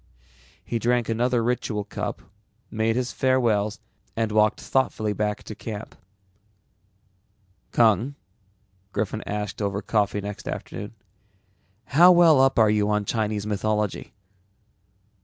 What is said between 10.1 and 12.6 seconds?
next afternoon, "how well up